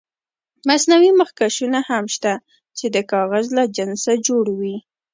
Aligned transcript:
مصنوعي 0.67 1.11
مخکشونه 1.21 1.79
هم 1.89 2.05
شته 2.15 2.33
چې 2.77 2.85
د 2.95 2.97
کاغذ 3.11 3.45
له 3.57 3.63
جنسه 3.77 4.11
جوړ 4.27 4.45
وي. 4.59 4.75